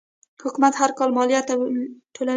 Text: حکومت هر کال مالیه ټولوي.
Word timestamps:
حکومت 0.43 0.73
هر 0.81 0.91
کال 0.97 1.09
مالیه 1.17 1.41
ټولوي. 2.15 2.29